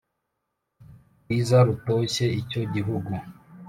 [1.21, 3.11] rwiza rutoshye j Icyo gihugu